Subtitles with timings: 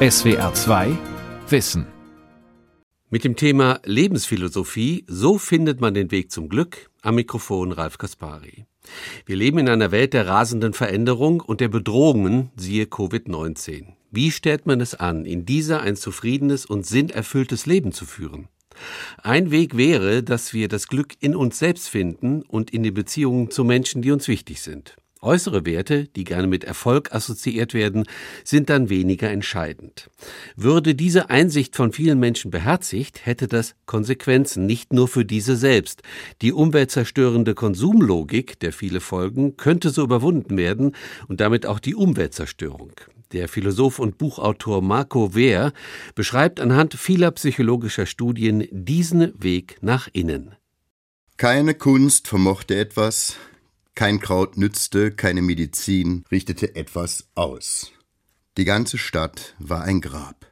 [0.00, 0.96] SWR 2
[1.48, 1.84] Wissen.
[3.10, 8.66] Mit dem Thema Lebensphilosophie, so findet man den Weg zum Glück, am Mikrofon Ralf Kaspari.
[9.26, 13.86] Wir leben in einer Welt der rasenden Veränderung und der Bedrohungen, siehe Covid-19.
[14.12, 18.46] Wie stellt man es an, in dieser ein zufriedenes und sinnerfülltes Leben zu führen?
[19.20, 23.50] Ein Weg wäre, dass wir das Glück in uns selbst finden und in den Beziehungen
[23.50, 24.96] zu Menschen, die uns wichtig sind.
[25.20, 28.04] Äußere Werte, die gerne mit Erfolg assoziiert werden,
[28.44, 30.10] sind dann weniger entscheidend.
[30.54, 36.02] Würde diese Einsicht von vielen Menschen beherzigt, hätte das Konsequenzen nicht nur für diese selbst.
[36.40, 40.94] Die umweltzerstörende Konsumlogik, der viele folgen, könnte so überwunden werden
[41.26, 42.92] und damit auch die Umweltzerstörung.
[43.32, 45.72] Der Philosoph und Buchautor Marco Wehr
[46.14, 50.54] beschreibt anhand vieler psychologischer Studien diesen Weg nach innen.
[51.36, 53.36] Keine Kunst vermochte etwas,
[53.98, 57.90] kein Kraut nützte, keine Medizin richtete etwas aus.
[58.56, 60.46] Die ganze Stadt war ein Grab.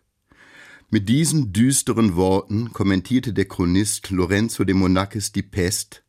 [0.90, 6.02] Mit diesen düsteren Worten kommentierte der Chronist Lorenzo de Monacis die Pest,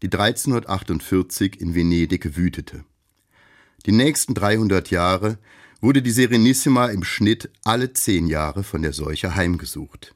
[0.00, 2.84] die 1348 in Venedig wütete.
[3.84, 5.38] Die nächsten 300 Jahre
[5.80, 10.14] wurde die Serenissima im Schnitt alle zehn Jahre von der Seuche heimgesucht.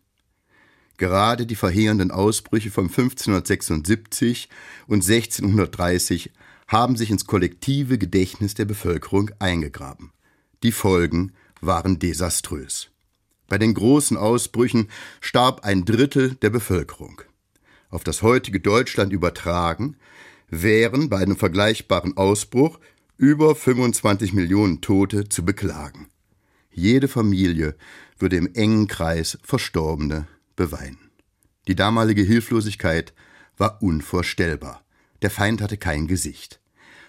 [0.99, 4.49] Gerade die verheerenden Ausbrüche von 1576
[4.87, 6.31] und 1630
[6.71, 10.13] haben sich ins kollektive Gedächtnis der Bevölkerung eingegraben.
[10.63, 12.91] Die Folgen waren desaströs.
[13.49, 14.89] Bei den großen Ausbrüchen
[15.21, 17.23] starb ein Drittel der Bevölkerung.
[17.91, 19.97] Auf das heutige Deutschland übertragen
[20.49, 22.79] wären bei einem vergleichbaren Ausbruch
[23.17, 26.07] über 25 Millionen Tote zu beklagen.
[26.71, 27.75] Jede Familie
[28.17, 31.11] würde im engen Kreis Verstorbene beweinen.
[31.67, 33.13] Die damalige Hilflosigkeit
[33.57, 34.85] war unvorstellbar.
[35.23, 36.61] Der Feind hatte kein Gesicht.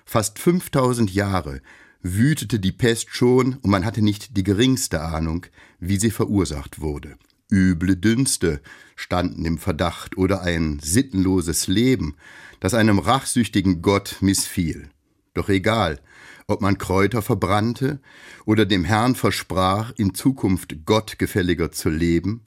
[0.05, 1.61] Fast 5000 Jahre
[2.01, 5.45] wütete die Pest schon und man hatte nicht die geringste Ahnung,
[5.79, 7.17] wie sie verursacht wurde.
[7.51, 8.61] Üble Dünste
[8.95, 12.15] standen im Verdacht oder ein sittenloses Leben,
[12.59, 14.89] das einem rachsüchtigen Gott missfiel.
[15.33, 15.99] Doch egal,
[16.47, 17.99] ob man Kräuter verbrannte
[18.45, 22.45] oder dem Herrn versprach, in Zukunft gottgefälliger zu leben,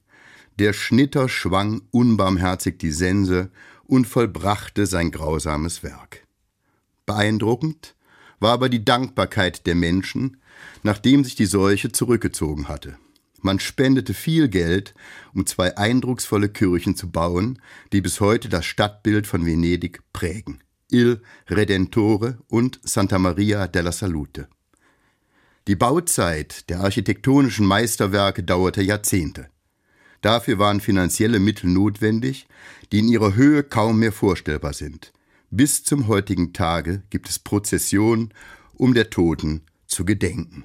[0.58, 3.50] der Schnitter schwang unbarmherzig die Sense
[3.86, 6.26] und vollbrachte sein grausames Werk.
[7.06, 7.94] Beeindruckend
[8.40, 10.38] war aber die Dankbarkeit der Menschen,
[10.82, 12.96] nachdem sich die Seuche zurückgezogen hatte.
[13.40, 14.94] Man spendete viel Geld,
[15.34, 17.60] um zwei eindrucksvolle Kirchen zu bauen,
[17.92, 20.64] die bis heute das Stadtbild von Venedig prägen.
[20.90, 24.48] Il Redentore und Santa Maria della Salute.
[25.66, 29.48] Die Bauzeit der architektonischen Meisterwerke dauerte Jahrzehnte.
[30.24, 32.46] Dafür waren finanzielle Mittel notwendig,
[32.90, 35.12] die in ihrer Höhe kaum mehr vorstellbar sind.
[35.50, 38.32] Bis zum heutigen Tage gibt es Prozessionen,
[38.72, 40.64] um der Toten zu gedenken.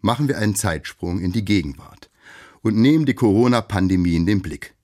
[0.00, 2.10] Machen wir einen Zeitsprung in die Gegenwart
[2.62, 4.74] und nehmen die Corona-Pandemie in den Blick.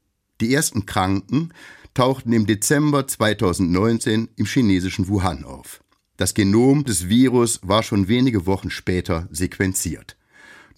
[0.40, 1.52] Die ersten Kranken
[1.92, 5.82] tauchten im Dezember 2019 im chinesischen Wuhan auf.
[6.16, 10.16] Das Genom des Virus war schon wenige Wochen später sequenziert.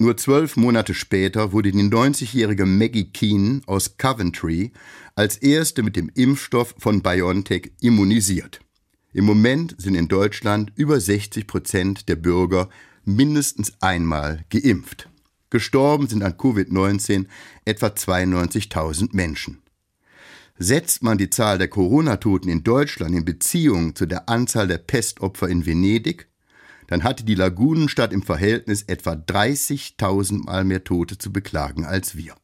[0.03, 4.73] Nur zwölf Monate später wurde die 90-jährige Maggie Keen aus Coventry
[5.15, 8.59] als erste mit dem Impfstoff von BioNTech immunisiert.
[9.13, 12.69] Im Moment sind in Deutschland über 60 Prozent der Bürger
[13.05, 15.09] mindestens einmal geimpft.
[15.51, 17.27] Gestorben sind an Covid-19
[17.65, 19.63] etwa 92.000 Menschen.
[20.59, 25.49] Setzt man die Zahl der Corona-Toten in Deutschland in Beziehung zu der Anzahl der Pestopfer
[25.49, 26.27] in Venedig,
[26.87, 32.35] dann hatte die Lagunenstadt im Verhältnis etwa 30.000 Mal mehr Tote zu beklagen als wir.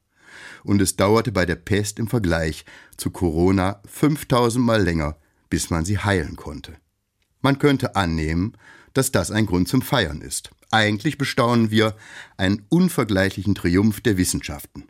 [0.65, 2.65] Und es dauerte bei der Pest im Vergleich
[2.97, 5.17] zu Corona 5000 Mal länger,
[5.51, 6.77] bis man sie heilen konnte.
[7.41, 8.55] Man könnte annehmen,
[8.95, 10.51] dass das ein Grund zum Feiern ist.
[10.71, 11.97] Eigentlich bestaunen wir
[12.37, 14.85] einen unvergleichlichen Triumph der Wissenschaften.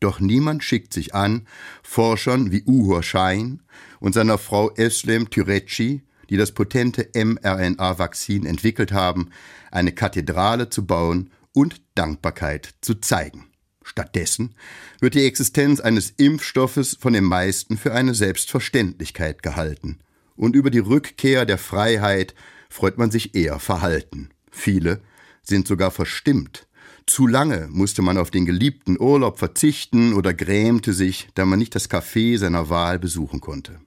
[0.00, 1.46] Doch niemand schickt sich an,
[1.82, 3.62] Forschern wie Uhur Schein
[4.00, 6.02] und seiner Frau Eslem Türeci
[6.32, 9.28] die das potente mRNA-Vakzin entwickelt haben,
[9.70, 13.44] eine Kathedrale zu bauen und Dankbarkeit zu zeigen.
[13.82, 14.54] Stattdessen
[14.98, 19.98] wird die Existenz eines Impfstoffes von den meisten für eine Selbstverständlichkeit gehalten.
[20.34, 22.34] Und über die Rückkehr der Freiheit
[22.70, 24.30] freut man sich eher verhalten.
[24.50, 25.02] Viele
[25.42, 26.66] sind sogar verstimmt.
[27.06, 31.74] Zu lange musste man auf den geliebten Urlaub verzichten oder grämte sich, da man nicht
[31.74, 33.80] das Café seiner Wahl besuchen konnte.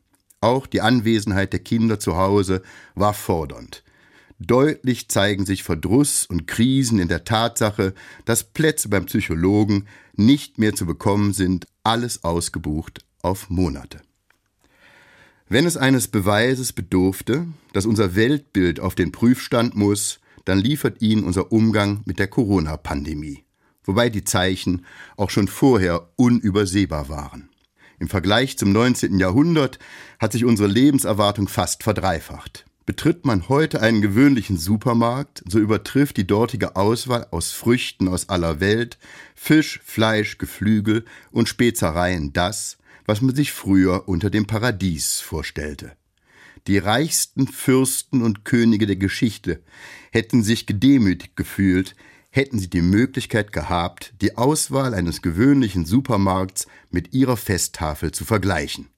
[0.45, 2.61] Auch die Anwesenheit der Kinder zu Hause
[2.93, 3.83] war fordernd.
[4.37, 7.95] Deutlich zeigen sich Verdruss und Krisen in der Tatsache,
[8.25, 14.01] dass Plätze beim Psychologen nicht mehr zu bekommen sind, alles ausgebucht auf Monate.
[15.49, 21.23] Wenn es eines Beweises bedurfte, dass unser Weltbild auf den Prüfstand muss, dann liefert ihn
[21.23, 23.43] unser Umgang mit der Corona-Pandemie.
[23.83, 24.85] wobei die Zeichen
[25.17, 27.49] auch schon vorher unübersehbar waren.
[27.99, 29.19] Im Vergleich zum 19.
[29.19, 29.79] Jahrhundert
[30.19, 32.65] hat sich unsere Lebenserwartung fast verdreifacht.
[32.85, 38.59] Betritt man heute einen gewöhnlichen Supermarkt, so übertrifft die dortige Auswahl aus Früchten aus aller
[38.59, 38.99] Welt,
[39.33, 45.93] Fisch, Fleisch, Geflügel und Spezereien das, was man sich früher unter dem Paradies vorstellte.
[46.67, 49.61] Die reichsten Fürsten und Könige der Geschichte
[50.11, 51.95] hätten sich gedemütigt gefühlt,
[52.35, 58.89] hätten sie die Möglichkeit gehabt, die Auswahl eines gewöhnlichen Supermarkts mit ihrer Festtafel zu vergleichen.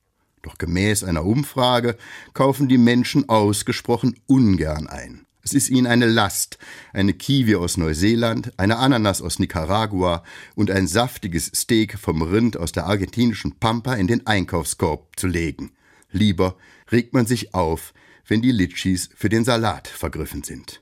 [0.42, 1.98] Doch gemäß einer Umfrage
[2.34, 5.26] kaufen die Menschen ausgesprochen ungern ein.
[5.44, 6.58] Es ist ihnen eine Last,
[6.94, 10.24] eine Kiwi aus Neuseeland, eine Ananas aus Nicaragua
[10.56, 15.74] und ein saftiges Steak vom Rind aus der argentinischen Pampa in den Einkaufskorb zu legen.
[16.10, 16.58] Lieber
[16.92, 17.94] regt man sich auf,
[18.26, 20.82] wenn die Litschis für den Salat vergriffen sind.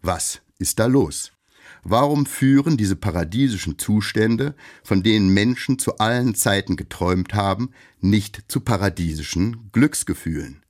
[0.00, 1.32] Was ist da los?
[1.84, 7.70] Warum führen diese paradiesischen Zustände, von denen Menschen zu allen Zeiten geträumt haben,
[8.00, 10.62] nicht zu paradiesischen Glücksgefühlen?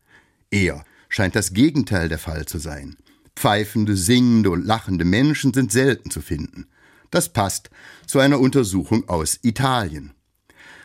[0.50, 2.96] Eher scheint das Gegenteil der Fall zu sein.
[3.36, 6.66] Pfeifende, singende und lachende Menschen sind selten zu finden.
[7.10, 7.68] Das passt
[8.06, 10.14] zu einer Untersuchung aus Italien.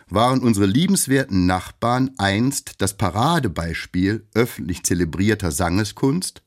[0.09, 6.41] Waren unsere liebenswerten Nachbarn einst das Paradebeispiel öffentlich zelebrierter Sangeskunst?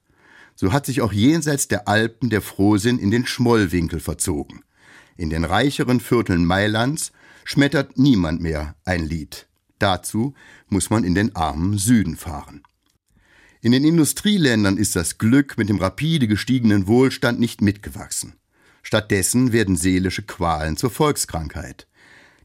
[0.60, 4.62] So hat sich auch jenseits der Alpen der Frohsinn in den Schmollwinkel verzogen.
[5.16, 7.12] In den reicheren Vierteln Mailands
[7.44, 9.46] schmettert niemand mehr ein Lied.
[9.78, 10.34] Dazu
[10.68, 12.62] muss man in den armen Süden fahren.
[13.62, 18.34] In den Industrieländern ist das Glück mit dem rapide gestiegenen Wohlstand nicht mitgewachsen.
[18.82, 21.86] Stattdessen werden seelische Qualen zur Volkskrankheit.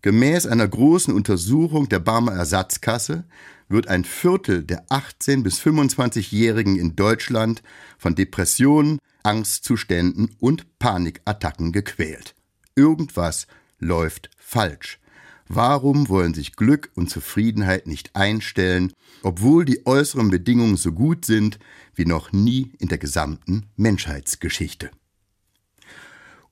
[0.02, 3.26] Gemäß einer großen Untersuchung der Barmer Ersatzkasse
[3.68, 7.64] wird ein Viertel der 18- bis 25-Jährigen in Deutschland
[7.98, 12.36] von Depressionen, Angstzuständen und Panikattacken gequält.
[12.76, 13.48] Irgendwas
[13.80, 15.00] läuft falsch.
[15.48, 21.60] Warum wollen sich Glück und Zufriedenheit nicht einstellen, obwohl die äußeren Bedingungen so gut sind
[21.94, 24.90] wie noch nie in der gesamten Menschheitsgeschichte?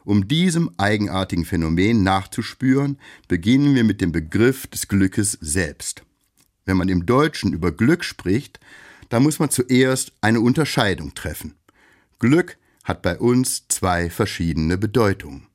[0.05, 6.03] Um diesem eigenartigen Phänomen nachzuspüren, beginnen wir mit dem Begriff des Glückes selbst.
[6.65, 8.59] Wenn man im Deutschen über Glück spricht,
[9.09, 11.55] dann muss man zuerst eine Unterscheidung treffen.
[12.19, 15.47] Glück hat bei uns zwei verschiedene Bedeutungen.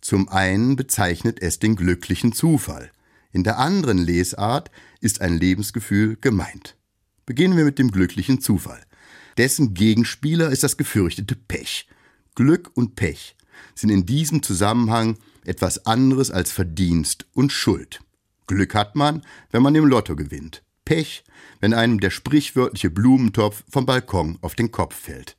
[0.00, 2.90] Zum einen bezeichnet es den glücklichen Zufall.
[3.32, 6.76] In der anderen Lesart ist ein Lebensgefühl gemeint.
[7.24, 8.82] Beginnen wir mit dem glücklichen Zufall.
[9.38, 11.88] Dessen Gegenspieler ist das gefürchtete Pech.
[12.34, 13.36] Glück und Pech
[13.74, 18.01] sind in diesem Zusammenhang etwas anderes als Verdienst und Schuld.
[18.46, 20.62] Glück hat man, wenn man im Lotto gewinnt.
[20.84, 21.24] Pech,
[21.60, 25.36] wenn einem der sprichwörtliche Blumentopf vom Balkon auf den Kopf fällt.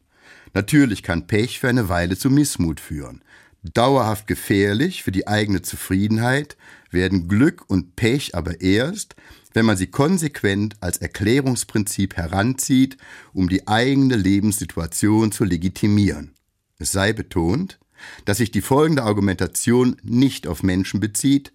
[0.54, 3.24] Natürlich kann Pech für eine Weile zu Missmut führen.
[3.64, 6.58] Dauerhaft gefährlich für die eigene Zufriedenheit
[6.92, 9.16] werden Glück und Pech aber erst,
[9.54, 12.98] wenn man sie konsequent als Erklärungsprinzip heranzieht,
[13.34, 16.34] um die eigene Lebenssituation zu legitimieren.
[16.78, 17.80] Es sei betont,
[18.26, 21.54] dass sich die folgende Argumentation nicht auf Menschen bezieht,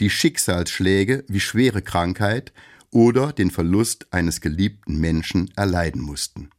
[0.00, 2.52] die Schicksalsschläge wie schwere Krankheit
[2.90, 6.50] oder den Verlust eines geliebten Menschen erleiden mussten.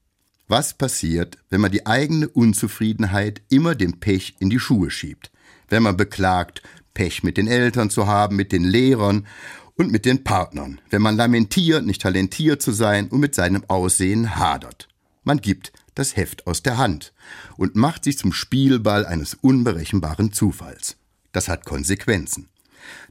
[0.48, 5.32] Was passiert, wenn man die eigene Unzufriedenheit immer dem Pech in die Schuhe schiebt?
[5.70, 6.62] Wenn man beklagt,
[6.94, 9.28] Pech mit den Eltern zu haben, mit den Lehrern
[9.76, 10.82] und mit den Partnern.
[10.90, 14.90] Wenn man lamentiert, nicht talentiert zu sein und mit seinem Aussehen hadert.
[15.24, 17.14] Man gibt das Heft aus der Hand
[17.58, 20.98] und macht sich zum Spielball eines unberechenbaren Zufalls.
[21.32, 22.51] Das hat Konsequenzen.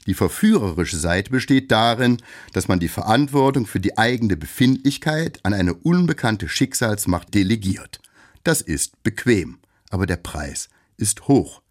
[0.06, 2.18] Die verführerische Seite besteht darin,
[2.52, 8.00] dass man die Verantwortung für die eigene Befindlichkeit an eine unbekannte Schicksalsmacht delegiert.
[8.44, 9.58] Das ist bequem,
[9.90, 11.62] aber der Preis ist hoch.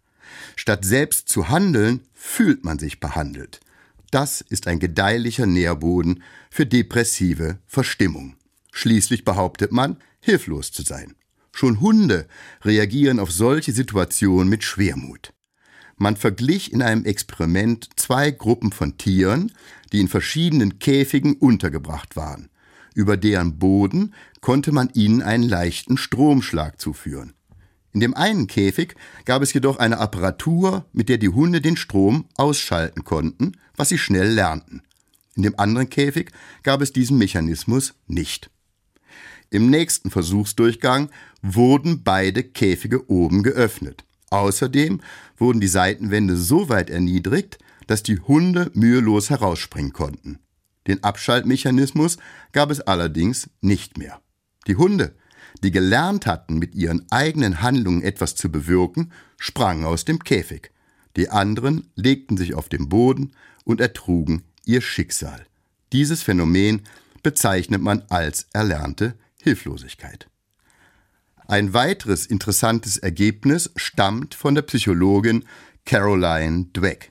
[0.56, 3.60] Statt selbst zu handeln, fühlt man sich behandelt.
[4.10, 8.36] Das ist ein gedeihlicher Nährboden für depressive Verstimmung.
[8.72, 11.14] Schließlich behauptet man, hilflos zu sein.
[11.52, 12.26] Schon Hunde
[12.62, 15.32] reagieren auf solche Situationen mit Schwermut.
[16.02, 19.52] Man verglich in einem Experiment zwei Gruppen von Tieren,
[19.92, 22.48] die in verschiedenen Käfigen untergebracht waren.
[22.94, 27.34] Über deren Boden konnte man ihnen einen leichten Stromschlag zuführen.
[27.92, 28.94] In dem einen Käfig
[29.26, 33.98] gab es jedoch eine Apparatur, mit der die Hunde den Strom ausschalten konnten, was sie
[33.98, 34.80] schnell lernten.
[35.36, 36.30] In dem anderen Käfig
[36.62, 38.48] gab es diesen Mechanismus nicht.
[39.50, 41.10] Im nächsten Versuchsdurchgang
[41.42, 44.06] wurden beide Käfige oben geöffnet.
[44.30, 45.00] Außerdem
[45.40, 50.38] wurden die Seitenwände so weit erniedrigt, dass die Hunde mühelos herausspringen konnten.
[50.86, 52.18] Den Abschaltmechanismus
[52.52, 54.20] gab es allerdings nicht mehr.
[54.66, 55.14] Die Hunde,
[55.62, 60.70] die gelernt hatten, mit ihren eigenen Handlungen etwas zu bewirken, sprangen aus dem Käfig.
[61.16, 63.32] Die anderen legten sich auf den Boden
[63.64, 65.44] und ertrugen ihr Schicksal.
[65.92, 66.82] Dieses Phänomen
[67.22, 70.28] bezeichnet man als erlernte Hilflosigkeit.
[71.50, 75.44] Ein weiteres interessantes Ergebnis stammt von der Psychologin
[75.84, 77.10] Caroline Dweck.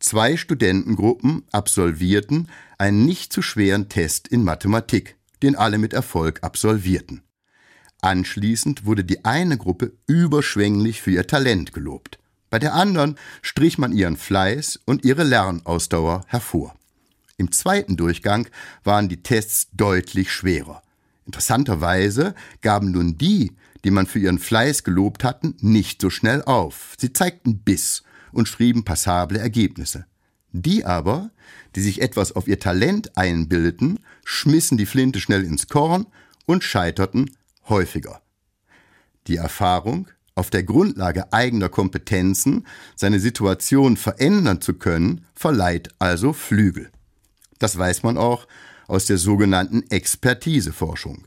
[0.00, 7.22] Zwei Studentengruppen absolvierten einen nicht zu schweren Test in Mathematik, den alle mit Erfolg absolvierten.
[8.02, 12.18] Anschließend wurde die eine Gruppe überschwänglich für ihr Talent gelobt.
[12.50, 16.74] Bei der anderen strich man ihren Fleiß und ihre Lernausdauer hervor.
[17.36, 18.48] Im zweiten Durchgang
[18.82, 20.82] waren die Tests deutlich schwerer.
[21.24, 23.52] Interessanterweise gaben nun die,
[23.84, 26.94] die man für ihren Fleiß gelobt hatten, nicht so schnell auf.
[26.98, 28.02] Sie zeigten Biss
[28.32, 30.06] und schrieben passable Ergebnisse.
[30.52, 31.30] Die aber,
[31.74, 36.06] die sich etwas auf ihr Talent einbildeten, schmissen die Flinte schnell ins Korn
[36.46, 37.30] und scheiterten
[37.68, 38.22] häufiger.
[39.26, 46.90] Die Erfahrung, auf der Grundlage eigener Kompetenzen seine Situation verändern zu können, verleiht also Flügel.
[47.58, 48.46] Das weiß man auch
[48.86, 51.26] aus der sogenannten Expertiseforschung.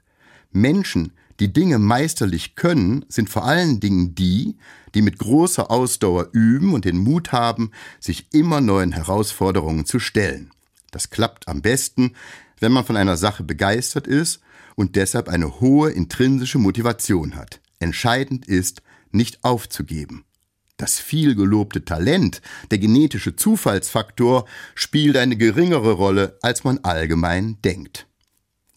[0.51, 4.57] Menschen, die Dinge meisterlich können, sind vor allen Dingen die,
[4.93, 10.51] die mit großer Ausdauer üben und den Mut haben, sich immer neuen Herausforderungen zu stellen.
[10.91, 12.13] Das klappt am besten,
[12.59, 14.41] wenn man von einer Sache begeistert ist
[14.75, 17.61] und deshalb eine hohe intrinsische Motivation hat.
[17.79, 18.81] Entscheidend ist,
[19.11, 20.25] nicht aufzugeben.
[20.77, 22.41] Das viel gelobte Talent,
[22.71, 28.08] der genetische Zufallsfaktor, spielt eine geringere Rolle, als man allgemein denkt.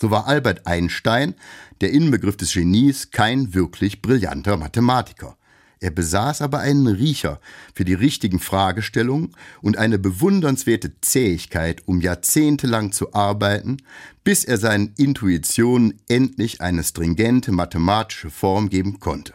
[0.03, 1.37] So war Albert Einstein,
[1.81, 5.37] der Inbegriff des Genies, kein wirklich brillanter Mathematiker.
[5.79, 7.41] Er besaß aber einen Riecher
[7.73, 13.77] für die richtigen Fragestellungen und eine bewundernswerte Zähigkeit, um jahrzehntelang zu arbeiten,
[14.25, 19.35] bis er seinen Intuitionen endlich eine stringente mathematische Form geben konnte.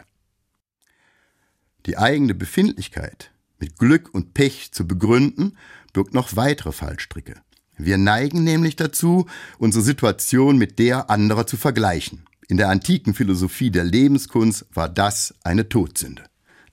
[1.86, 5.56] Die eigene Befindlichkeit mit Glück und Pech zu begründen,
[5.94, 7.40] birgt noch weitere Fallstricke.
[7.78, 9.26] Wir neigen nämlich dazu,
[9.58, 12.24] unsere Situation mit der anderer zu vergleichen.
[12.48, 16.24] In der antiken Philosophie der Lebenskunst war das eine Todsünde.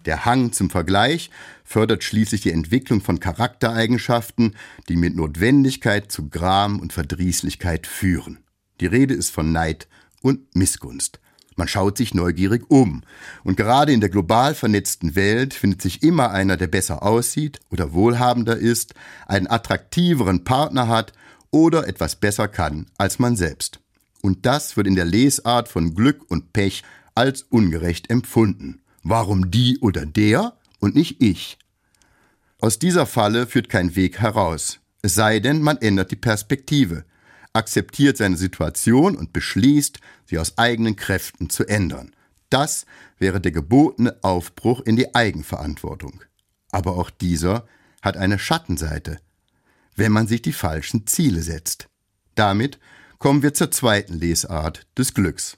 [0.05, 1.29] Der Hang zum Vergleich
[1.63, 4.55] fördert schließlich die Entwicklung von Charaktereigenschaften,
[4.87, 8.39] die mit Notwendigkeit zu Gram und Verdrießlichkeit führen.
[8.79, 9.87] Die Rede ist von Neid
[10.21, 11.19] und Missgunst.
[11.55, 13.03] Man schaut sich neugierig um.
[13.43, 17.93] Und gerade in der global vernetzten Welt findet sich immer einer, der besser aussieht oder
[17.93, 18.93] wohlhabender ist,
[19.25, 21.13] einen attraktiveren Partner hat
[21.51, 23.79] oder etwas besser kann als man selbst.
[24.21, 26.83] Und das wird in der Lesart von Glück und Pech
[27.13, 28.81] als ungerecht empfunden.
[29.03, 31.57] Warum die oder der und nicht ich?
[32.59, 34.79] Aus dieser Falle führt kein Weg heraus.
[35.01, 37.05] Es sei denn, man ändert die Perspektive
[37.55, 42.15] akzeptiert seine Situation und beschließt, sie aus eigenen Kräften zu ändern.
[42.49, 42.85] Das
[43.17, 46.21] wäre der gebotene Aufbruch in die Eigenverantwortung.
[46.71, 47.67] Aber auch dieser
[48.01, 49.19] hat eine Schattenseite,
[49.95, 51.87] wenn man sich die falschen Ziele setzt.
[52.35, 52.79] Damit
[53.17, 55.57] kommen wir zur zweiten Lesart des Glücks.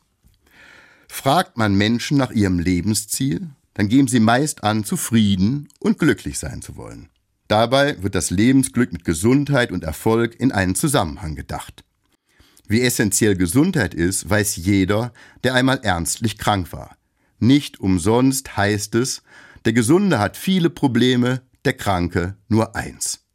[1.10, 6.62] Fragt man Menschen nach ihrem Lebensziel, dann geben sie meist an, zufrieden und glücklich sein
[6.62, 7.10] zu wollen.
[7.48, 11.84] Dabei wird das Lebensglück mit Gesundheit und Erfolg in einen Zusammenhang gedacht.
[12.68, 16.98] Wie essentiell Gesundheit ist, weiß jeder, der einmal ernstlich krank war.
[17.40, 19.24] Nicht umsonst heißt es,
[19.66, 23.26] der Gesunde hat viele Probleme, der Kranke nur eins.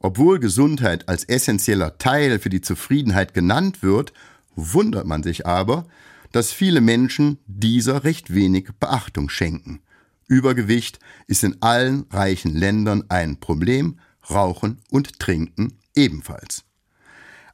[0.00, 4.12] Obwohl Gesundheit als essentieller Teil für die Zufriedenheit genannt wird,
[4.54, 5.86] wundert man sich aber,
[6.32, 9.80] dass viele Menschen dieser recht wenig Beachtung schenken.
[10.26, 13.98] Übergewicht ist in allen reichen Ländern ein Problem,
[14.28, 16.67] Rauchen und Trinken ebenfalls.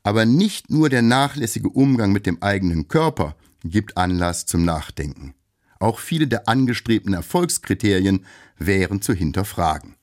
[0.04, 3.34] Aber nicht nur der nachlässige Umgang mit dem eigenen Körper
[3.64, 5.34] gibt Anlass zum Nachdenken.
[5.80, 8.24] Auch viele der angestrebten Erfolgskriterien
[8.58, 9.96] wären zu hinterfragen.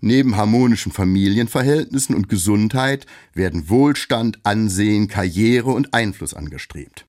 [0.00, 7.06] Neben harmonischen Familienverhältnissen und Gesundheit werden Wohlstand, Ansehen, Karriere und Einfluss angestrebt.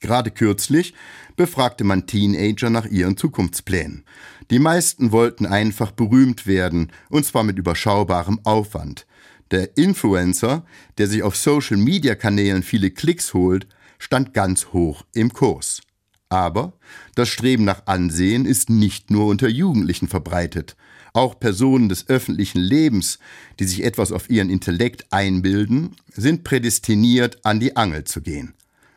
[0.00, 0.94] Gerade kürzlich
[1.36, 4.04] befragte man Teenager nach ihren Zukunftsplänen.
[4.50, 9.06] Die meisten wollten einfach berühmt werden, und zwar mit überschaubarem Aufwand.
[9.50, 10.64] Der Influencer,
[10.98, 13.66] der sich auf Social-Media-Kanälen viele Klicks holt,
[13.98, 15.80] stand ganz hoch im Kurs.
[16.28, 16.74] Aber
[17.14, 20.76] das Streben nach Ansehen ist nicht nur unter Jugendlichen verbreitet.
[21.14, 23.18] Auch Personen des öffentlichen Lebens,
[23.58, 28.52] die sich etwas auf ihren Intellekt einbilden, sind prädestiniert, an die Angel zu gehen.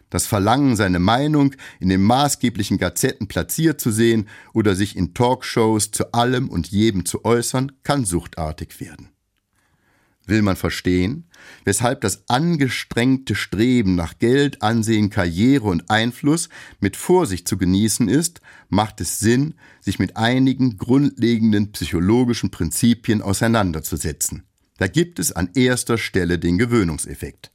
[0.10, 5.92] Das Verlangen, seine Meinung in den maßgeblichen Gazetten platziert zu sehen oder sich in Talkshows
[5.92, 9.08] zu allem und jedem zu äußern, kann suchtartig werden.
[10.32, 11.26] Will man verstehen,
[11.66, 16.48] weshalb das angestrengte Streben nach Geld, Ansehen, Karriere und Einfluss
[16.80, 24.44] mit Vorsicht zu genießen ist, macht es Sinn, sich mit einigen grundlegenden psychologischen Prinzipien auseinanderzusetzen.
[24.78, 27.52] Da gibt es an erster Stelle den Gewöhnungseffekt.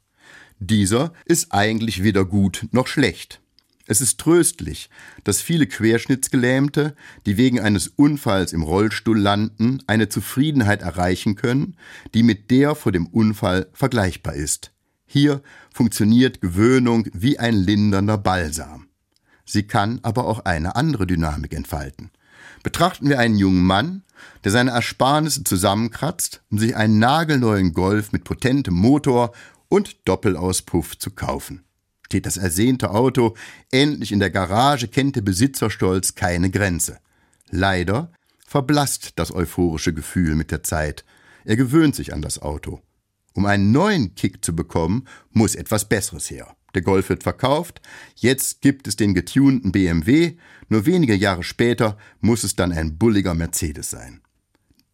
[0.59, 3.41] Dieser ist eigentlich weder gut noch schlecht.
[3.87, 4.91] Es ist tröstlich,
[5.23, 11.77] dass viele Querschnittsgelähmte, die wegen eines Unfalls im Rollstuhl landen, eine Zufriedenheit erreichen können,
[12.13, 14.73] die mit der vor dem Unfall vergleichbar ist.
[15.07, 15.41] Hier
[15.73, 18.89] funktioniert Gewöhnung wie ein lindernder Balsam.
[19.45, 22.11] Sie kann aber auch eine andere Dynamik entfalten.
[22.65, 24.03] Betrachten wir einen jungen Mann,
[24.43, 29.33] der seine Ersparnisse zusammenkratzt, um sich einen nagelneuen Golf mit potentem Motor
[29.69, 31.66] und Doppelauspuff zu kaufen.
[32.07, 33.35] Steht das ersehnte Auto
[33.73, 36.99] endlich in der Garage, kennt der Besitzerstolz keine Grenze.
[37.51, 38.13] Leider
[38.47, 41.05] verblasst das euphorische Gefühl mit der Zeit.
[41.45, 42.81] Er gewöhnt sich an das Auto.
[43.35, 46.55] Um einen neuen Kick zu bekommen, muss etwas Besseres her.
[46.77, 47.81] Der Golf wird verkauft,
[48.15, 50.37] jetzt gibt es den getunten BMW,
[50.69, 54.21] nur wenige Jahre später muss es dann ein bulliger Mercedes sein.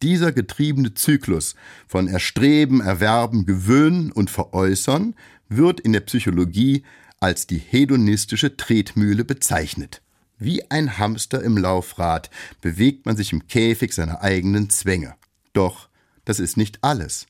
[0.01, 1.55] Dieser getriebene Zyklus
[1.87, 5.15] von Erstreben, Erwerben, Gewöhnen und Veräußern
[5.47, 6.83] wird in der Psychologie
[7.23, 10.01] als die hedonistische Tretmühle bezeichnet.
[10.39, 15.15] Wie ein Hamster im Laufrad bewegt man sich im Käfig seiner eigenen Zwänge.
[15.53, 15.87] Doch
[16.25, 17.27] das ist nicht alles.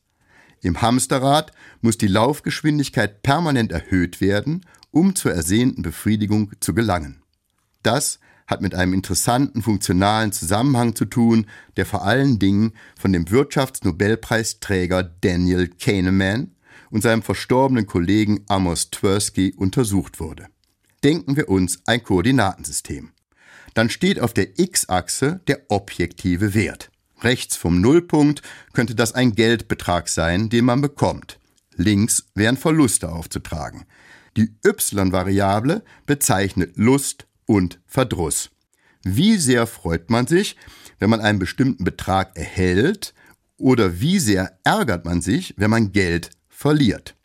[0.62, 7.22] Im Hamsterrad muss die Laufgeschwindigkeit permanent erhöht werden, um zur ersehnten Befriedigung zu gelangen.
[7.84, 11.46] Das hat mit einem interessanten funktionalen Zusammenhang zu tun,
[11.78, 16.50] der vor allen Dingen von dem Wirtschaftsnobelpreisträger Daniel Kahneman
[16.94, 20.46] und seinem verstorbenen Kollegen Amos Tversky untersucht wurde.
[21.04, 23.10] Denken wir uns ein Koordinatensystem.
[23.74, 26.92] Dann steht auf der x-Achse der objektive Wert.
[27.22, 31.40] Rechts vom Nullpunkt könnte das ein Geldbetrag sein, den man bekommt.
[31.76, 33.86] Links wären Verluste aufzutragen.
[34.38, 38.52] Die y-Variable bezeichnet Lust und Verdruss.
[39.04, 40.58] Wie sehr freut man sich,
[41.00, 43.16] wenn man einen bestimmten Betrag erhält,
[43.58, 47.16] oder wie sehr ärgert man sich, wenn man Geld verliert.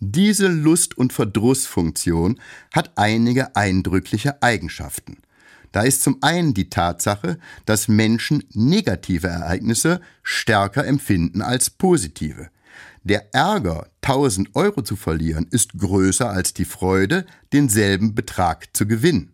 [0.00, 2.38] Diese Lust- und Verdrussfunktion
[2.72, 5.18] hat einige eindrückliche Eigenschaften.
[5.72, 12.50] Da ist zum einen die Tatsache, dass Menschen negative Ereignisse stärker empfinden als positive.
[13.04, 19.32] Der Ärger, 1000 Euro zu verlieren, ist größer als die Freude, denselben Betrag zu gewinnen.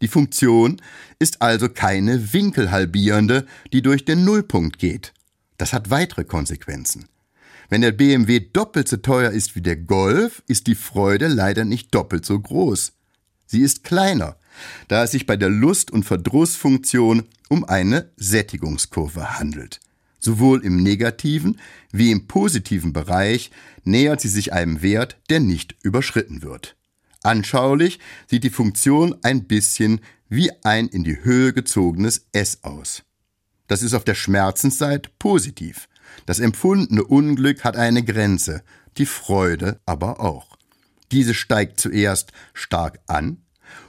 [0.00, 0.80] Die Funktion
[1.18, 5.12] ist also keine winkelhalbierende, die durch den Nullpunkt geht.
[5.58, 7.06] Das hat weitere Konsequenzen.
[7.70, 11.94] Wenn der BMW doppelt so teuer ist wie der Golf, ist die Freude leider nicht
[11.94, 12.92] doppelt so groß.
[13.46, 14.36] Sie ist kleiner,
[14.88, 19.78] da es sich bei der Lust- und Verdrussfunktion um eine Sättigungskurve handelt.
[20.18, 21.60] Sowohl im negativen
[21.92, 23.52] wie im positiven Bereich
[23.84, 26.76] nähert sie sich einem Wert, der nicht überschritten wird.
[27.22, 33.04] Anschaulich sieht die Funktion ein bisschen wie ein in die Höhe gezogenes S aus.
[33.68, 35.88] Das ist auf der Schmerzensseite positiv.
[36.26, 38.62] Das empfundene Unglück hat eine Grenze,
[38.98, 40.56] die Freude aber auch.
[41.12, 43.38] Diese steigt zuerst stark an,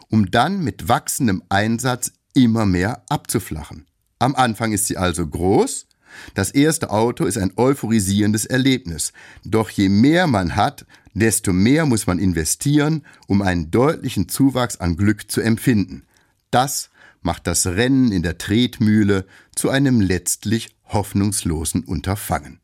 [0.10, 3.86] um dann mit wachsendem Einsatz immer mehr abzuflachen.
[4.20, 5.88] Am Anfang ist sie also groß,
[6.34, 9.14] das erste Auto ist ein euphorisierendes Erlebnis,
[9.46, 14.98] doch je mehr man hat, desto mehr muss man investieren, um einen deutlichen Zuwachs an
[14.98, 16.04] Glück zu empfinden.
[16.52, 16.91] Das
[17.22, 22.60] macht das Rennen in der Tretmühle zu einem letztlich hoffnungslosen Unterfangen.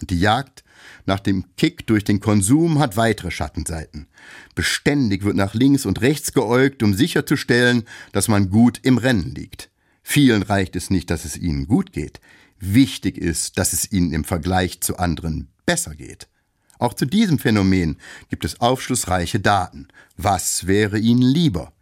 [0.00, 0.64] Und die Jagd
[1.06, 4.06] nach dem Kick durch den Konsum hat weitere Schattenseiten.
[4.54, 9.70] Beständig wird nach links und rechts geäugt, um sicherzustellen, dass man gut im Rennen liegt.
[10.02, 12.20] Vielen reicht es nicht, dass es ihnen gut geht.
[12.58, 16.28] Wichtig ist, dass es ihnen im Vergleich zu anderen besser geht.
[16.78, 17.96] Auch zu diesem Phänomen
[18.28, 19.88] gibt es aufschlussreiche Daten.
[20.16, 21.72] Was wäre ihnen lieber?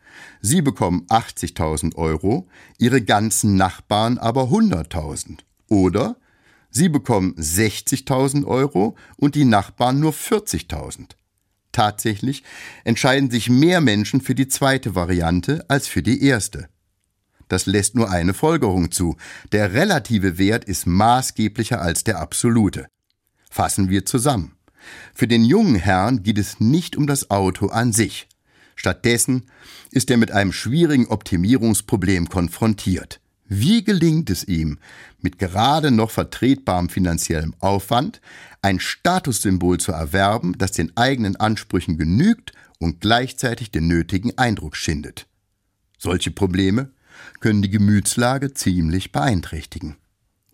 [0.44, 5.38] Sie bekommen 80.000 Euro, ihre ganzen Nachbarn aber 100.000.
[5.68, 6.16] Oder
[6.68, 11.11] Sie bekommen 60.000 Euro und die Nachbarn nur 40.000.
[11.70, 12.42] Tatsächlich
[12.85, 16.68] entscheiden sich mehr Menschen für die zweite Variante als für die erste.
[17.48, 19.16] Das lässt nur eine Folgerung zu.
[19.52, 22.88] Der relative Wert ist maßgeblicher als der absolute.
[23.50, 24.57] Fassen wir zusammen.
[25.14, 28.28] Für den jungen Herrn geht es nicht um das Auto an sich.
[28.83, 29.45] Stattdessen
[29.92, 33.21] ist er mit einem schwierigen Optimierungsproblem konfrontiert.
[33.47, 34.81] Wie gelingt es ihm,
[35.21, 38.21] mit gerade noch vertretbarem finanziellem Aufwand
[38.61, 45.29] ein Statussymbol zu erwerben, das den eigenen Ansprüchen genügt und gleichzeitig den nötigen Eindruck schindet?
[45.97, 46.90] Solche Probleme
[47.38, 49.95] können die Gemütslage ziemlich beeinträchtigen.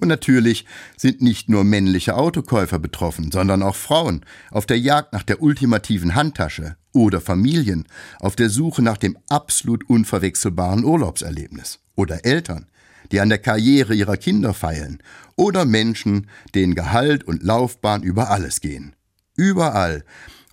[0.01, 0.67] Und natürlich
[0.99, 6.15] sind nicht nur männliche Autokäufer betroffen, sondern auch Frauen auf der Jagd nach der ultimativen
[6.15, 7.85] Handtasche oder Familien
[8.21, 12.67] auf der Suche nach dem absolut unverwechselbaren Urlaubserlebnis oder Eltern,
[13.13, 15.03] die an der Karriere ihrer Kinder feilen
[15.37, 18.95] oder Menschen, denen Gehalt und Laufbahn über alles gehen.
[19.37, 20.05] Überall,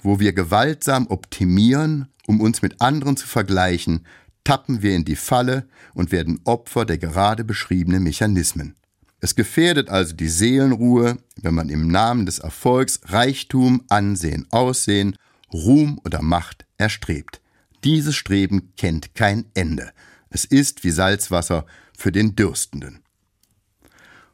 [0.01, 4.05] wo wir gewaltsam optimieren, um uns mit anderen zu vergleichen,
[4.43, 8.75] tappen wir in die Falle und werden Opfer der gerade beschriebenen Mechanismen.
[9.19, 15.15] Es gefährdet also die Seelenruhe, wenn man im Namen des Erfolgs Reichtum, Ansehen, Aussehen,
[15.53, 17.41] Ruhm oder Macht erstrebt.
[17.83, 19.91] Dieses Streben kennt kein Ende.
[20.29, 21.65] Es ist wie Salzwasser
[21.97, 22.99] für den Dürstenden.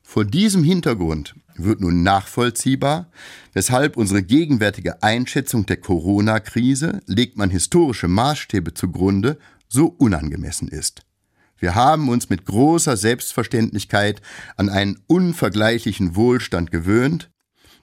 [0.01, 3.09] Vor diesem Hintergrund wird nun nachvollziehbar,
[3.53, 9.37] weshalb unsere gegenwärtige Einschätzung der Corona-Krise, legt man historische Maßstäbe zugrunde,
[9.69, 11.05] so unangemessen ist.
[11.57, 14.21] Wir haben uns mit großer Selbstverständlichkeit
[14.57, 17.30] an einen unvergleichlichen Wohlstand gewöhnt,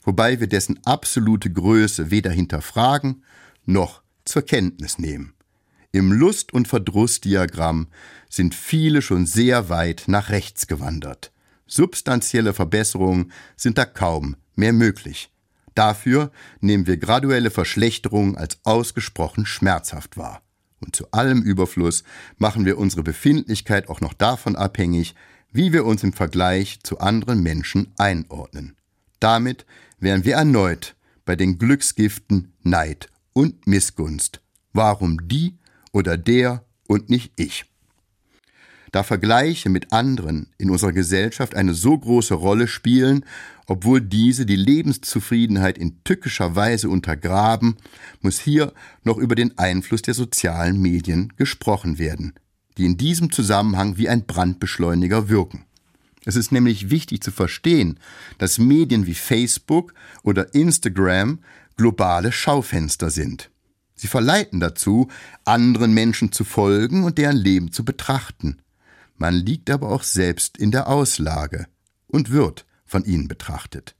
[0.08, 3.24] wobei wir dessen absolute Größe weder hinterfragen
[3.66, 5.34] noch zur Kenntnis nehmen.
[5.92, 7.88] Im Lust- und Verdrussdiagramm
[8.30, 11.30] sind viele schon sehr weit nach rechts gewandert.
[11.66, 15.30] Substanzielle Verbesserungen sind da kaum mehr möglich.
[15.74, 20.40] Dafür nehmen wir graduelle Verschlechterungen als ausgesprochen schmerzhaft wahr.
[20.80, 22.02] Und zu allem Überfluss
[22.38, 25.14] machen wir unsere Befindlichkeit auch noch davon abhängig,
[25.52, 28.74] wie wir uns im Vergleich zu anderen Menschen einordnen.
[29.20, 29.66] Damit
[30.00, 34.40] wären wir erneut bei den Glücksgiften Neid und Missgunst.
[34.72, 35.58] Warum die
[35.92, 37.64] oder der und nicht ich?
[38.92, 43.24] Da Vergleiche mit anderen in unserer Gesellschaft eine so große Rolle spielen,
[43.66, 47.76] obwohl diese die Lebenszufriedenheit in tückischer Weise untergraben,
[48.22, 48.72] muss hier
[49.04, 52.32] noch über den Einfluss der sozialen Medien gesprochen werden,
[52.78, 55.64] die in diesem Zusammenhang wie ein Brandbeschleuniger wirken.
[56.28, 57.98] Es ist nämlich wichtig zu verstehen,
[58.36, 61.38] dass Medien wie Facebook oder Instagram
[61.78, 63.50] globale Schaufenster sind.
[63.94, 65.08] Sie verleiten dazu,
[65.46, 68.58] anderen Menschen zu folgen und deren Leben zu betrachten.
[69.16, 71.66] Man liegt aber auch selbst in der Auslage
[72.08, 73.94] und wird von ihnen betrachtet.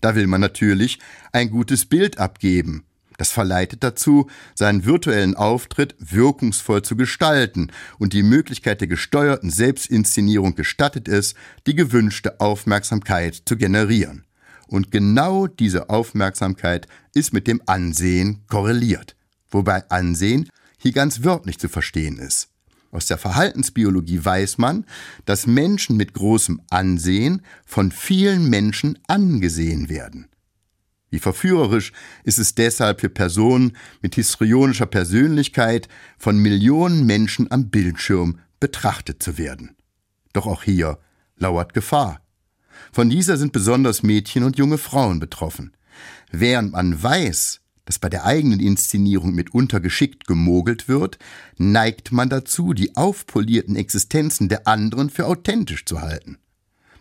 [0.00, 0.98] Da will man natürlich
[1.32, 2.84] ein gutes Bild abgeben.
[3.16, 10.54] Das verleitet dazu, seinen virtuellen Auftritt wirkungsvoll zu gestalten und die Möglichkeit der gesteuerten Selbstinszenierung
[10.54, 11.34] gestattet es,
[11.66, 14.24] die gewünschte Aufmerksamkeit zu generieren.
[14.68, 19.16] Und genau diese Aufmerksamkeit ist mit dem Ansehen korreliert,
[19.50, 22.48] wobei Ansehen hier ganz wörtlich zu verstehen ist.
[22.90, 24.86] Aus der Verhaltensbiologie weiß man,
[25.24, 30.28] dass Menschen mit großem Ansehen von vielen Menschen angesehen werden.
[31.16, 31.92] Wie verführerisch
[32.24, 39.38] ist es deshalb für Personen mit histrionischer Persönlichkeit von Millionen Menschen am Bildschirm betrachtet zu
[39.38, 39.76] werden.
[40.34, 40.98] Doch auch hier
[41.38, 42.20] lauert Gefahr.
[42.92, 45.74] Von dieser sind besonders Mädchen und junge Frauen betroffen.
[46.32, 51.18] Während man weiß, dass bei der eigenen Inszenierung mitunter geschickt gemogelt wird,
[51.56, 56.36] neigt man dazu, die aufpolierten Existenzen der anderen für authentisch zu halten.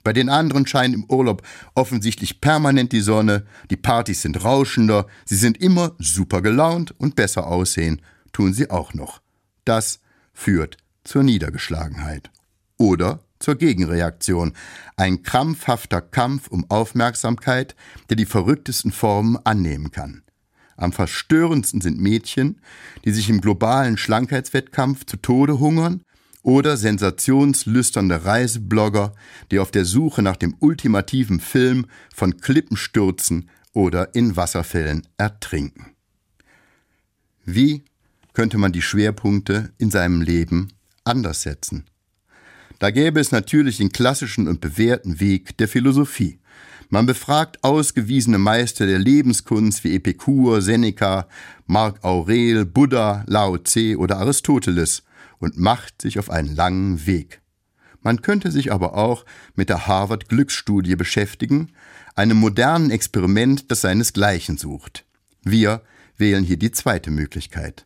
[0.06, 1.42] Bei den anderen scheint im Urlaub
[1.74, 7.48] offensichtlich permanent die Sonne, die Partys sind rauschender, sie sind immer super gelaunt und besser
[7.48, 9.20] aussehen, tun sie auch noch.
[9.66, 10.00] Das
[10.32, 12.30] führt zur Niedergeschlagenheit.
[12.78, 14.54] Oder zur Gegenreaktion,
[14.96, 17.76] ein krampfhafter Kampf um Aufmerksamkeit,
[18.12, 20.22] der die verrücktesten Formen annehmen kann.
[20.78, 22.62] Am verstörendsten sind Mädchen,
[23.06, 26.04] die sich im globalen Schlankheitswettkampf zu Tode hungern,
[26.46, 29.16] oder sensationslüsternde Reiseblogger,
[29.50, 35.96] die auf der Suche nach dem ultimativen Film von Klippen stürzen oder in Wasserfällen ertrinken.
[37.46, 37.84] Wie
[38.34, 40.68] könnte man die Schwerpunkte in seinem Leben
[41.04, 41.86] anders setzen?
[42.78, 46.38] Da gäbe es natürlich den klassischen und bewährten Weg der Philosophie.
[46.90, 51.28] Man befragt ausgewiesene Meister der Lebenskunst wie Epikur, Seneca,
[51.66, 55.02] Marc Aurel, Buddha, Lao Tse oder Aristoteles
[55.40, 57.42] und macht sich auf einen langen Weg.
[58.02, 61.72] Man könnte sich aber auch mit der Harvard Glücksstudie beschäftigen,
[62.16, 65.06] einem modernen Experiment, das seinesgleichen sucht.
[65.44, 65.82] Wir
[66.18, 67.86] wählen hier die zweite Möglichkeit.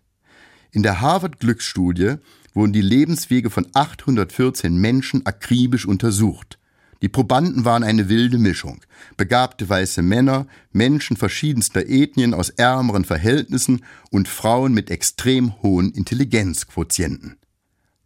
[0.71, 2.15] In der Harvard Glücksstudie
[2.53, 6.58] wurden die Lebenswege von 814 Menschen akribisch untersucht.
[7.01, 8.81] Die Probanden waren eine wilde Mischung.
[9.15, 17.37] Begabte weiße Männer, Menschen verschiedenster Ethnien aus ärmeren Verhältnissen und Frauen mit extrem hohen Intelligenzquotienten.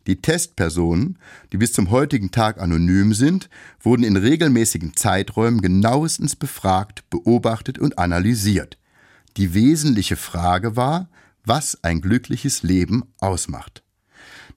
[0.05, 1.17] Die Testpersonen,
[1.51, 7.97] die bis zum heutigen Tag anonym sind, wurden in regelmäßigen Zeiträumen genauestens befragt, beobachtet und
[7.97, 8.77] analysiert.
[9.37, 11.09] Die wesentliche Frage war,
[11.45, 13.83] was ein glückliches Leben ausmacht.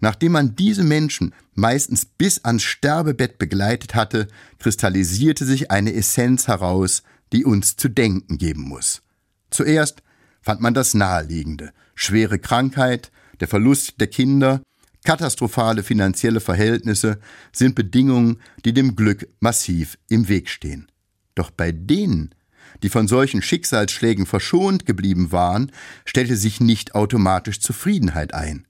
[0.00, 4.28] Nachdem man diese Menschen meistens bis ans Sterbebett begleitet hatte,
[4.59, 9.02] kristallisierte sich eine Essenz heraus, die uns zu denken geben muss.
[9.50, 10.02] Zuerst
[10.42, 11.72] fand man das Naheliegende.
[11.94, 14.62] Schwere Krankheit, der Verlust der Kinder,
[15.04, 17.18] katastrophale finanzielle Verhältnisse
[17.52, 20.88] sind Bedingungen, die dem Glück massiv im Weg stehen.
[21.35, 22.35] Doch bei denen,
[22.82, 25.72] die von solchen Schicksalsschlägen verschont geblieben waren,
[26.04, 28.66] stellte sich nicht automatisch Zufriedenheit ein.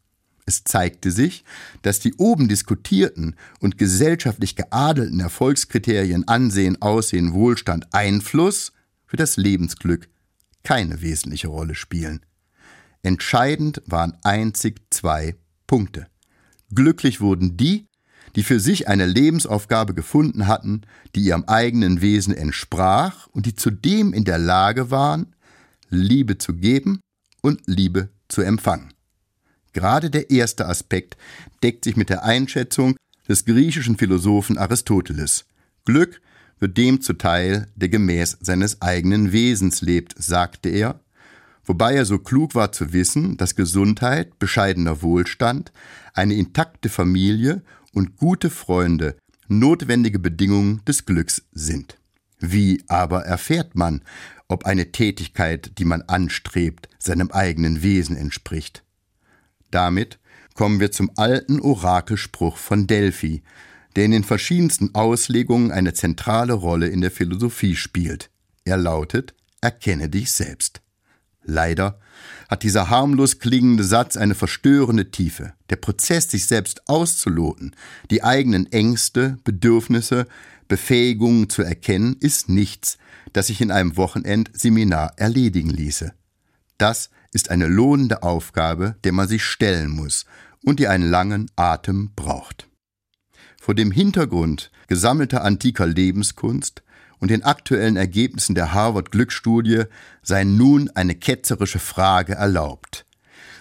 [0.47, 1.45] Es zeigte sich,
[1.83, 8.73] dass die oben diskutierten und gesellschaftlich geadelten Erfolgskriterien Ansehen, Aussehen, Wohlstand, Einfluss
[9.07, 10.09] für das Lebensglück
[10.63, 12.25] keine wesentliche Rolle spielen.
[13.03, 15.35] Entscheidend waren einzig zwei
[15.67, 16.07] Punkte.
[16.75, 17.87] Glücklich wurden die,
[18.37, 20.83] die für sich eine Lebensaufgabe gefunden hatten,
[21.15, 25.35] die ihrem eigenen Wesen entsprach und die zudem in der Lage waren,
[25.89, 27.01] Liebe zu geben
[27.43, 28.96] und Liebe zu empfangen.
[29.77, 31.19] Gerade der erste Aspekt
[31.63, 32.97] deckt sich mit der Einschätzung
[33.29, 35.45] des griechischen Philosophen Aristoteles.
[35.85, 36.23] Glück
[36.59, 40.99] wird dem zuteil, der gemäß seines eigenen Wesens lebt, sagte er,
[41.67, 45.73] wobei er so klug war zu wissen, dass Gesundheit, bescheidener Wohlstand,
[46.15, 47.61] eine intakte Familie
[47.93, 49.15] und gute Freunde
[49.47, 51.99] notwendige Bedingungen des Glücks sind.
[52.39, 54.01] Wie aber erfährt man,
[54.49, 58.86] ob eine Tätigkeit, die man anstrebt, seinem eigenen Wesen entspricht?
[59.71, 60.19] Damit
[60.55, 63.43] kommen wir zum alten Orakelspruch von Delphi,
[63.95, 68.31] der in den verschiedensten Auslegungen eine zentrale Rolle in der Philosophie spielt.
[68.65, 70.83] Er lautet Erkenne dich selbst.
[71.43, 71.99] Leider
[72.49, 75.55] hat dieser harmlos klingende Satz eine verstörende Tiefe.
[75.71, 77.75] Der Prozess, sich selbst auszuloten,
[78.11, 80.27] die eigenen Ängste, Bedürfnisse,
[80.69, 82.99] Befähigungen zu erkennen, ist nichts,
[83.33, 86.13] das sich in einem Wochenendseminar erledigen ließe.
[86.79, 90.25] Das ist eine lohnende Aufgabe, der man sich stellen muss
[90.65, 92.67] und die einen langen Atem braucht.
[93.61, 96.83] Vor dem Hintergrund gesammelter antiker Lebenskunst
[97.19, 99.83] und den aktuellen Ergebnissen der Harvard-Glücksstudie
[100.23, 103.05] sei nun eine ketzerische Frage erlaubt.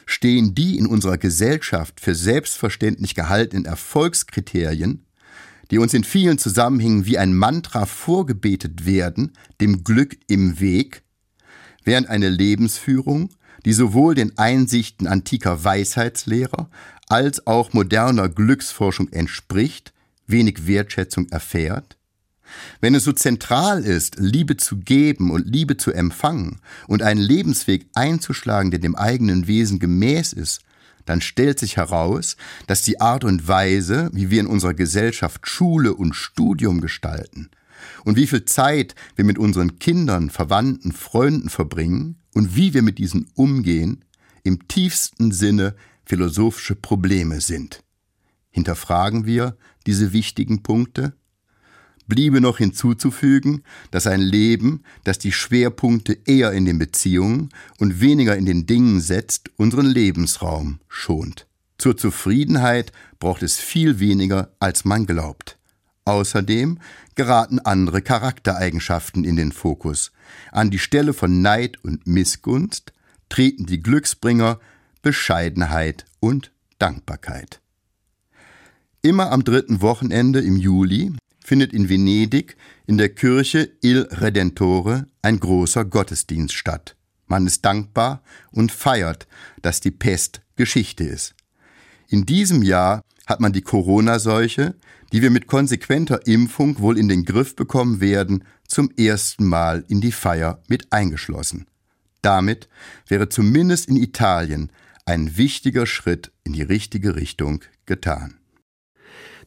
[0.05, 5.05] Stehen die in unserer Gesellschaft für selbstverständlich gehaltenen Erfolgskriterien,
[5.69, 11.03] die uns in vielen Zusammenhängen wie ein Mantra vorgebetet werden, dem Glück im Weg,
[11.83, 13.31] während eine Lebensführung,
[13.65, 16.69] die sowohl den Einsichten antiker Weisheitslehrer
[17.07, 19.93] als auch moderner Glücksforschung entspricht,
[20.27, 21.97] wenig Wertschätzung erfährt?
[22.79, 27.87] Wenn es so zentral ist, Liebe zu geben und Liebe zu empfangen und einen Lebensweg
[27.95, 30.61] einzuschlagen, der dem eigenen Wesen gemäß ist,
[31.05, 32.35] dann stellt sich heraus,
[32.67, 37.49] dass die Art und Weise, wie wir in unserer Gesellschaft Schule und Studium gestalten
[38.03, 42.99] und wie viel Zeit wir mit unseren Kindern, Verwandten, Freunden verbringen und wie wir mit
[42.99, 44.05] diesen umgehen,
[44.43, 45.73] im tiefsten Sinne
[46.05, 47.81] philosophische Probleme sind.
[48.51, 51.13] Hinterfragen wir diese wichtigen Punkte?
[52.07, 58.37] Bliebe noch hinzuzufügen, dass ein Leben, das die Schwerpunkte eher in den Beziehungen und weniger
[58.37, 61.47] in den Dingen setzt, unseren Lebensraum schont.
[61.79, 65.57] Zur Zufriedenheit braucht es viel weniger, als man glaubt.
[66.05, 66.79] Außerdem
[67.15, 70.11] geraten andere Charaktereigenschaften in den Fokus.
[70.51, 72.93] An die Stelle von Neid und Missgunst
[73.27, 74.59] treten die Glücksbringer
[75.01, 77.59] Bescheidenheit und Dankbarkeit.
[79.01, 81.13] Immer am dritten Wochenende im Juli
[81.43, 82.55] findet in Venedig
[82.87, 86.95] in der Kirche Il Redentore ein großer Gottesdienst statt.
[87.27, 89.27] Man ist dankbar und feiert,
[89.61, 91.35] dass die Pest Geschichte ist.
[92.07, 94.75] In diesem Jahr hat man die Corona-Seuche,
[95.11, 100.01] die wir mit konsequenter Impfung wohl in den Griff bekommen werden, zum ersten Mal in
[100.01, 101.67] die Feier mit eingeschlossen.
[102.21, 102.67] Damit
[103.07, 104.71] wäre zumindest in Italien
[105.05, 108.39] ein wichtiger Schritt in die richtige Richtung getan.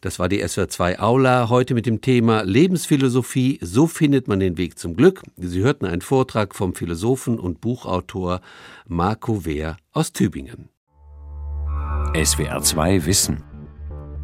[0.00, 3.58] Das war die SWR2 Aula heute mit dem Thema Lebensphilosophie.
[3.60, 5.24] So findet man den Weg zum Glück.
[5.36, 8.40] Sie hörten einen Vortrag vom Philosophen und Buchautor
[8.86, 10.68] Marco Wehr aus Tübingen.
[12.14, 13.57] SWR2 Wissen.